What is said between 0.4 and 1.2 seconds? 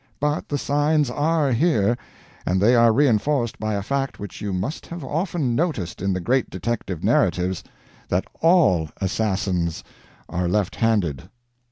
the signs